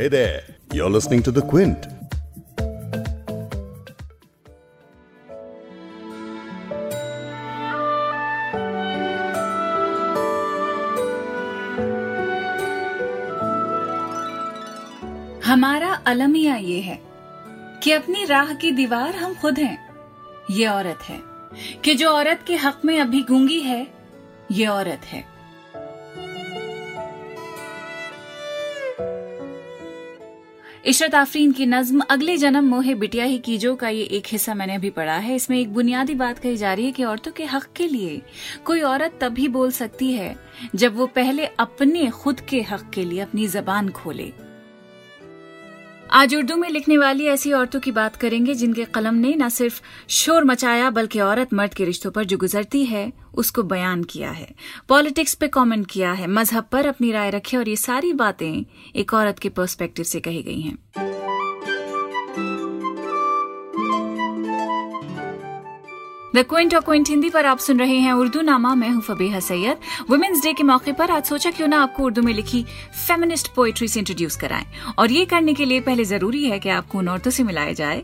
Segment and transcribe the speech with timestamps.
[0.00, 1.86] Hey there, you're listening to The Quint.
[15.44, 16.98] हमारा अलमिया ये है
[17.82, 19.78] कि अपनी राह की दीवार हम खुद हैं
[20.50, 21.20] ये औरत है
[21.84, 23.86] कि जो औरत के हक में अभी गूँगी है
[24.52, 25.24] ये औरत है
[30.86, 34.74] इशरत आफरीन की नज्म, अगले जन्म मोहे बिटिया ही कीजो का ये एक हिस्सा मैंने
[34.74, 37.66] अभी पढ़ा है। इसमें एक बुनियादी बात कही जा रही है कि औरतों के हक
[37.76, 38.20] के लिए
[38.64, 40.34] कोई औरत तभी बोल सकती है
[40.74, 44.32] जब वो पहले अपने खुद के हक के लिए अपनी जबान खोले।
[46.12, 49.80] आज उर्दू में लिखने वाली ऐसी औरतों की बात करेंगे जिनके कलम ने न सिर्फ़
[50.08, 54.54] शोर मचाया, बल्कि औरत मर्द के रिश्तों पर जो गुजरती है, उसको बयान किया है।
[54.88, 58.64] पॉलिटिक्स पे कमेंट किया है। मज़हब पर अपनी राय रखी और ये सारी बातें
[58.96, 61.19] एक औरत के पर्सपेक्टिव से कही गई हैं।
[66.34, 69.38] द क्विंट और क्विंट हिंदी पर आप सुन रहे हैं उर्दू नामा। मैं हूँ फबीहा
[69.40, 69.78] सैयद।
[70.10, 72.62] वुमेन्स डे के मौके पर आज सोचा क्यों ना आपको उर्दू में लिखी
[73.06, 74.66] फेमिनिस्ट पोएट्री से इंट्रोड्यूस कराएँ।
[74.98, 78.02] और ये करने के लिए पहले ज़रूरी है कि आपको उन औरतों से मिलाया जाए,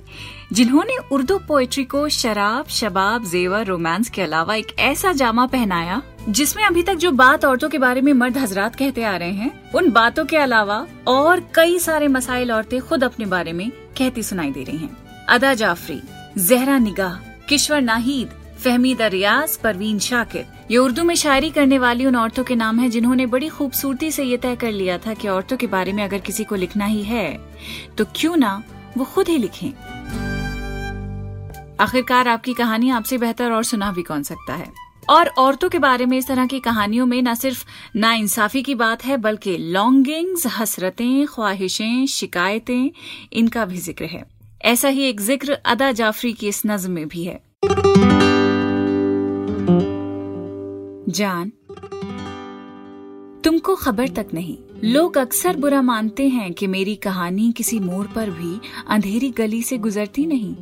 [0.53, 6.65] जिन्होंने उर्दू पोएट्री को शराब, शबाब, जेवर रोमांस के अलावा एक ऐसा जामा पहनाया, जिसमें
[6.65, 9.91] अभी तक जो बात औरतों के बारे में मर्द हजरात कहते आ रहे हैं, उन
[9.91, 14.65] बातों के अलावा और कई सारे मसाइल औरतें खुद अपने बारे में कहती सुनाई दे
[14.65, 14.97] रही हैं।
[15.29, 16.01] अदा जाफरी,
[16.39, 18.29] जहरा निगाह। किश्वर नाहिद
[18.65, 22.89] फहमीद रियाज, परवीन शाकिर। ये उर्दू में शायरी करने वाली उन औरतों के नाम है
[22.89, 26.19] जिन्होंने बड़ी खूबसूरती से ये तय कर लिया था कि औरतों के बारे में अगर
[26.21, 27.39] किसी को लिखना ही है
[27.99, 28.63] तो क्यों ना
[28.97, 29.71] वो खुद ही लिखें।
[31.81, 34.71] आखिरकार आपकी कहानी आपसे बेहतर और सुना भी कौन सकता है?
[35.09, 37.65] और औरतों के बारे में इस तरह की कहानियों में न सिर्फ़
[37.97, 42.91] ना इंसाफी की बात है, बल्कि लॉन्गिंग्स हसरतें, ख्वाहिशें, शिकायतें,
[43.33, 44.36] इनका भी ज़िक्र है।
[44.67, 47.41] ऐसा ही एक ज़िक्र अदा जाफरी की इस नज्म में भी है।
[51.09, 51.53] जान,
[53.45, 58.31] तुमको खबर तक नहीं। लोग अक्सर बुरा मानते हैं कि मेरी कहानी किसी मोड़ पर
[58.31, 60.55] भी अंधेरी गली से गुजरती नहीं।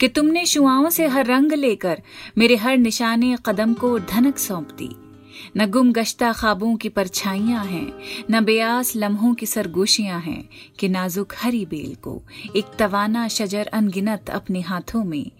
[0.00, 2.02] कि तुमने शुआओं से हर रंग लेकर
[2.38, 5.07] मेरे हर निशाने कदम को धनक सौंप दी।
[5.56, 7.92] न गुम गश्ता ख्वाबों की परछाइयाँ हैं,
[8.30, 12.22] न बेआस लम्हों की सरगोशियाँ हैं कि नाजुक हरी बेल को
[12.56, 15.30] एक तवाना शजर अनगिनत अपने हाथों में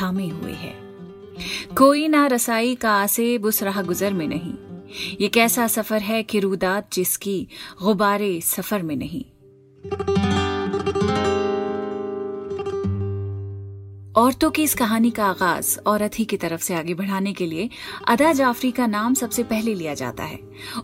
[0.00, 0.74] थामे हुए है।
[1.74, 4.54] कोई ना रसाई का आसेब उस राह गुजर में नहीं।
[5.20, 7.48] ये कैसा सफ़र है कि रुदात जिसकी
[7.82, 9.24] गुबारे सफ़र में नहीं।
[14.18, 17.70] औरतों की इस कहानी का आगाज़ औरत ही की तरफ़ से आगे बढ़ाने के लिए
[18.08, 20.38] अदा जाफरी का नाम सबसे पहले लिया जाता है।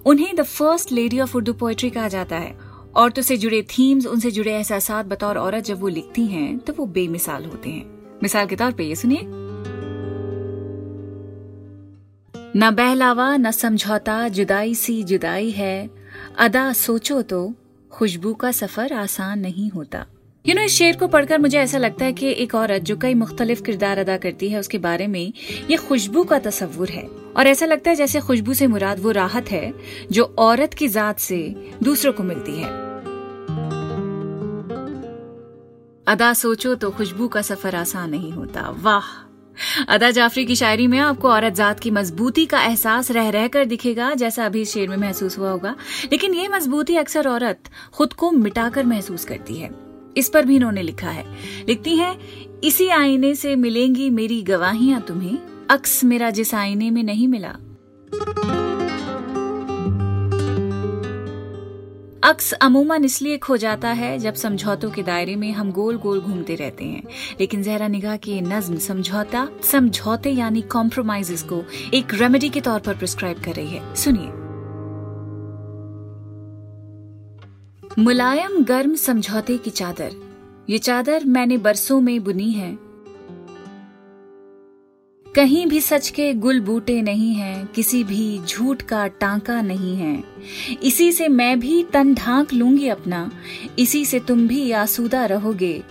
[0.06, 2.58] उन्हें the first lady of Urdu poetry कहा जाता है।
[2.94, 6.86] औरतों से जुड़े थीम्स उनसे जुड़े एहसास बतौर औरत जब वो लिखती हैं तो वो
[6.86, 7.84] बेमिसाल होते हैं।
[8.22, 9.20] मिसाल के तौर पे ये सुनिए।
[12.56, 15.90] न बहलावा, न समझौता, जुदाई सी जुदाई है।
[16.38, 17.54] अदा सोचो तो
[17.90, 20.06] खुशबू का सफ़र आसान नहीं होता।
[20.46, 23.14] यू नो इस शेर को पढ़कर मुझे ऐसा लगता है कि एक औरत जो कई
[23.14, 25.32] मुख्तलिफ़ किरदार अदा करती है, उसके बारे में
[25.70, 29.50] ये खुशबू का तस्वुर है। और ऐसा लगता है जैसे खुशबू से मुराद वो राहत
[29.50, 29.74] है,
[30.12, 32.68] जो औरत की जात से दूसरों को मिलती है।
[36.06, 39.04] अदा सोचो तो खुशबू का सफ़र आसान नहीं होता। वाह!
[39.88, 43.64] अदा जाफरी की शायरी में आपको औरत जात की मजबूती का एहसास रह रह कर
[43.64, 45.76] दिखेगा, जैसा अभी शेर में महसूस हुआ होगा।
[46.12, 47.60] लेकिन ये मजबूती अक्सर औरत
[47.92, 49.83] खुद को मिटाकर महसूस करती है।
[50.16, 51.24] इस पर भी इन्होंने लिखा है।
[51.68, 52.18] लिखती हैं,
[52.64, 55.38] इसी आईने से मिलेंगी मेरी गवाहियाँ तुम्हें,
[55.70, 57.56] अक्स मेरा जिस आईने में नहीं मिला।
[62.24, 66.54] अक्स अमूमन इसलिए खो जाता है जब समझौतों के दायरे में हम गोल गोल घूमते
[66.54, 67.02] रहते हैं।
[67.40, 71.64] लेकिन जहरा निगाह की नज्म समझौता, समझौते यानी कॉम्प्रोमाइजेस को
[71.94, 74.43] एक रेमेडी के तौर पर प्रिस्क्राइब कर रही है। सुनिए।
[77.98, 80.12] मुलायम गर्म समझौते की चादर।
[80.70, 82.78] ये चादर मैंने बरसों में बुनी है।
[85.34, 90.24] कहीं भी सच के गुल बूटे नहीं हैं, किसी भी झूठ का टांका नहीं है।
[90.82, 93.32] इसी से मैं भी तन ढांक लूँगी अपना।
[93.78, 95.82] इसी से तुम भी आसूदा रहोगे।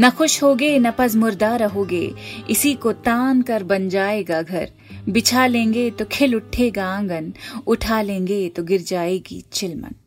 [0.00, 2.14] न खुश होगे, न पज मुर्दा रहोगे।
[2.50, 4.70] इसी को तान कर बन जाएगा घर।
[5.08, 7.32] बिछा लेंगे तो खिल उठेगा आँगन।
[7.66, 9.99] उठा लेंगे तो गिर जाएगी चिलमन।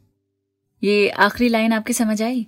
[0.83, 2.47] ये आखिरी लाइन आपकी समझ आई?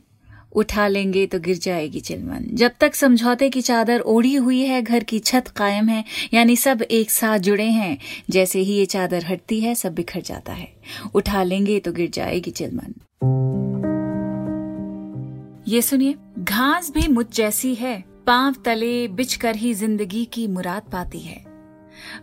[0.56, 5.04] उठा लेंगे तो गिर जाएगी चिलमन। जब तक समझौते की चादर ओढ़ी हुई है, घर
[5.04, 6.04] की छत कायम है,
[6.34, 7.98] यानी सब एक साथ जुड़े हैं,
[8.30, 10.74] जैसे ही ये चादर हटती है, सब बिखर जाता है।
[11.16, 12.94] उठा लेंगे तो गिर जाएगी चिलमन।
[15.68, 20.82] ये सुनिए, घास भी मुझ जैसी है, पाँव तले बिछ कर ही ज़िंदगी की मुराद
[20.92, 21.46] पाती है।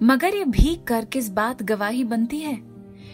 [0.02, 2.71] मगर ये भीग कर किस बात गवाही बनती है?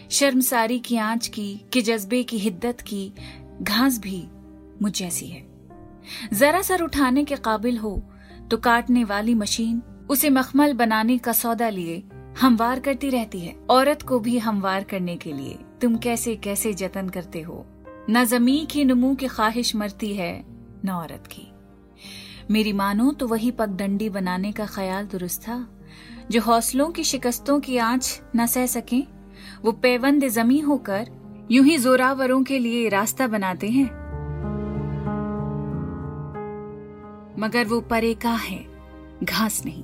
[0.09, 3.11] शर्मसारी की आँच की, कि जज्बे की हिद्दत की
[3.61, 4.23] घास भी
[4.81, 5.45] मुझ जैसी है।
[6.33, 8.01] जरा सर उठाने के काबिल हो
[8.51, 12.03] तो काटने वाली मशीन, उसे मखमल बनाने का सौदा लिए
[12.41, 17.09] हमवार करती रहती है। औरत को भी हमवार करने के लिए तुम कैसे कैसे जतन
[17.09, 17.65] करते हो?
[18.09, 20.43] न जमी की नमू की ख्वाहिश मरती है,
[20.85, 21.47] न औरत की।
[22.51, 25.59] मेरी मानो तो वही पगडंडी बनाने का ख्याल दुरुस्त था,
[26.31, 29.18] जो हौसलों की शिकस्तों की आँच न सह सके।
[29.65, 31.07] वो पेवंद जमी होकर
[31.51, 33.85] यूँ ही जोरावरों के लिए रास्ता बनाते हैं।
[37.39, 38.65] मगर वो परे का है,
[39.23, 39.83] घास नहीं।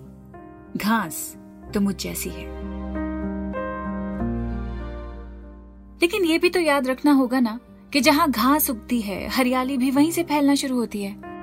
[0.78, 1.38] घास
[1.74, 2.46] तो मुझ जैसी है।
[6.02, 7.60] लेकिन ये भी तो याद रखना होगा ना
[7.94, 11.35] कि जहाँ घास उगती है, हरियाली भी वहीं से फैलना शुरू होती है।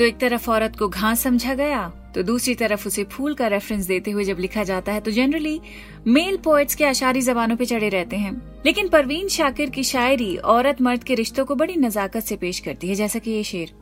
[0.00, 3.86] तो एक तरफ़ औरत को घास समझा गया तो दूसरी तरफ़ उसे फूल का रेफरेंस
[3.86, 5.60] देते हुए जब लिखा जाता है तो जनरली
[6.06, 8.32] मेल पोएट्स के अशारी जबानों पे चढ़े रहते हैं।
[8.66, 12.88] लेकिन परवीन शाकिर की शायरी औरत मर्द के रिश्तों को बड़ी नजाकत से पेश करती
[12.88, 13.72] है, जैसा कि ये शेर,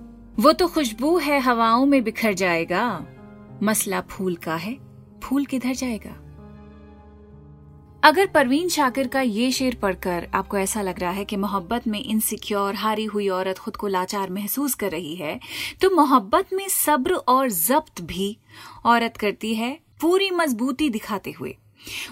[0.41, 3.06] वो तो खुशबू है हवाओं में बिखर जाएगा,
[3.62, 4.76] मसला फूल का है,
[5.23, 6.17] फूल किधर जाएगा?
[8.05, 11.99] अगर परवीन शाकिर का ये शेर पढ़कर आपको ऐसा लग रहा है कि मोहब्बत में
[12.00, 15.39] इनसिक्योर हारी हुई औरत खुद को लाचार महसूस कर रही है
[15.81, 18.37] तो मोहब्बत में सब्र और जब्त भी
[18.85, 21.56] औरत करती है पूरी मजबूती दिखाते हुए।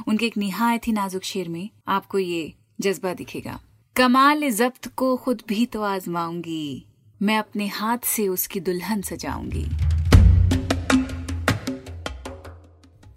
[0.08, 3.58] उनके एक निहायत ही नाजुक शेर में आपको ये जज्बा दिखेगा।
[3.96, 6.86] कमाल जब्त को खुद भी तो आजमाऊँगी,
[7.20, 9.66] मैं अपने हाथ से उसकी दुल्हन सजाऊँगी।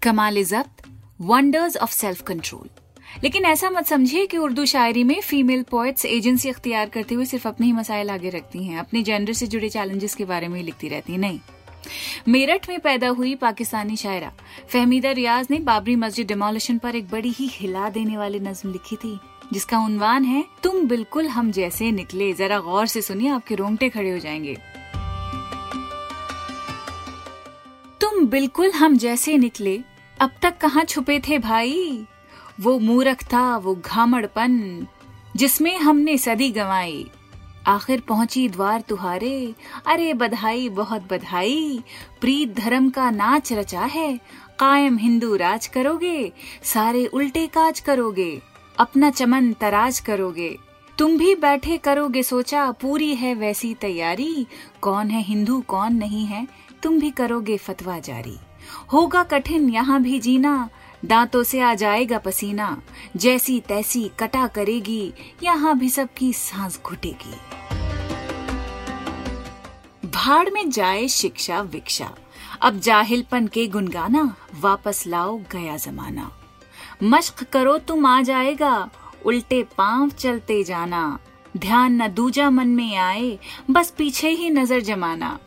[0.02, 0.79] कमाल जब्त
[1.22, 2.68] वंडर्स ऑफ़ सेल्फ कंट्रोल
[3.24, 7.48] लेकिन ऐसा मत समझिए कि उर्दू शायरी में फीमेल पोइट्स एजेंसी अख्तियार करते हुए सिर्फ़
[7.48, 10.88] अपने ही मसाइल आगे रखती हैं, अपने जेंडर से जुड़े चैलेंजेस के बारे में लिखती
[10.88, 11.40] रहती हैं, नहीं।
[12.28, 14.32] मेरठ में पैदा हुई पाकिस्तानी शायरा,
[14.68, 18.96] फहमीदा रियाज ने बाबरी मस्जिद डिमोलिशन पर एक बड़ी ही हिला देने वाली नज्म लिखी
[18.96, 19.20] थी,
[19.52, 24.10] जिसका उन्वान है, तुम बिल्कुल हम जैसे निकले। जरा गौर से सुनिए, आपके रोंगटे खड़े
[24.10, 24.58] हो जाएँगे।
[28.00, 29.80] तुम बिल्कुल हम जैसे निकले
[30.20, 32.06] अब तक कहाँ छुपे थे भाई?
[32.60, 34.86] वो मूरख था, वो घामड़पन,
[35.36, 37.10] जिसमें हमने सदी गंवाई।
[37.66, 39.54] आखिर पहुँची द्वार तुहारे।
[39.86, 41.82] अरे बधाई, बहुत बधाई।
[42.20, 44.20] प्रीत धर्म का नाच रचा है।
[44.58, 46.32] कायम हिंदू राज करोगे,
[46.62, 48.42] सारे उल्टे काज करोगे,
[48.78, 50.58] अपना चमन तराज करोगे।
[50.98, 54.46] तुम भी बैठे करोगे सोचा, पूरी है वैसी तैयारी।
[54.80, 56.48] कौन है हिंदू, कौन नहीं है,
[56.82, 58.38] तुम भी करोगे फतवा जारी।
[58.92, 60.68] होगा कठिन यहाँ भी जीना।
[61.04, 62.76] दांतों से आ जाएगा पसीना।
[63.16, 65.12] जैसी तैसी कटा करेगी,
[65.42, 67.34] यहाँ भी सबकी सांस घुटेगी।
[70.08, 72.10] भाड़ में जाए शिक्षा विक्षा
[72.62, 76.30] अब जाहिलपन के गुनगाना, वापस लाओ गया जमाना।
[77.02, 78.90] मश्क करो तुम आ जाएगा,
[79.26, 81.18] उल्टे पाँव चलते जाना।
[81.56, 83.38] ध्यान न दूजा मन में आए,
[83.70, 85.38] बस पीछे ही नज़र जमाना।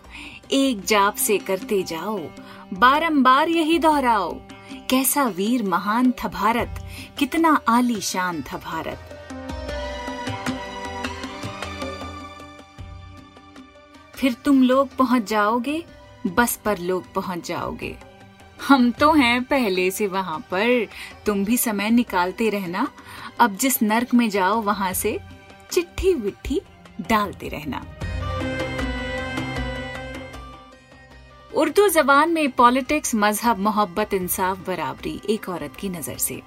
[0.51, 2.17] एक जाप से करते जाओ
[2.73, 4.31] बारंबार यही दोहराओ,
[4.89, 6.79] कैसा वीर महान था भारत,
[7.19, 9.09] कितना आलीशान था भारत।
[14.15, 15.83] फिर तुम लोग पहुँच जाओगे,
[16.27, 17.95] बस पर लोग पहुँच जाओगे।
[18.67, 20.87] हम तो हैं पहले से वहाँ पर,
[21.25, 22.87] तुम भी समय निकालते रहना,
[23.39, 25.19] अब जिस नर्क में जाओ वहाँ से
[25.71, 26.61] चिट्ठी विट्ठी
[27.01, 27.85] डालते रहना।
[31.55, 36.41] उर्दू जबान में पॉलिटिक्स, मज़हब, मोहब्बत, इंसाफ, बराबरी, एक औरत की नज़र से।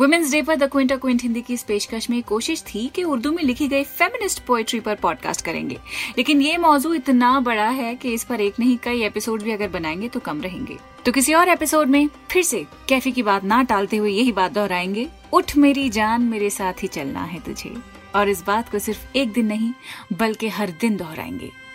[0.00, 3.32] वुमेन्स डे पर द क्विंटा क्विंट हिंदी की इस पेशकश में कोशिश थी कि उर्दू
[3.32, 5.78] में लिखी गई फेमिनिस्ट पोएट्री पर पॉडकास्ट करेंगे।
[6.18, 9.68] लेकिन ये मौजू इतना बड़ा है कि इस पर एक नहीं, कई एपिसोड भी अगर
[9.68, 13.62] बनाएँगे तो कम रहेंगे। तो किसी और एपिसोड में फिर से कैफी की बात ना
[13.62, 17.74] टालते हुए यही बात दोहराएँगे, उठ मेरी जान, मेरे साथ ही चलना है तुझे।
[18.14, 19.72] और इस बात को सिर्फ़ एक दिन नहीं,
[20.12, 21.65] बल्कि हर दिन दोहराएँगे।